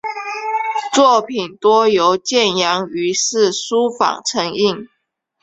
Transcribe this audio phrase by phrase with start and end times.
[0.95, 4.89] 作品多由建阳余氏书坊承印。